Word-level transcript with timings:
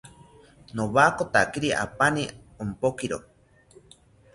Nowakotakiri 0.75 1.69
apani 1.85 2.23
ompokiro 2.63 3.17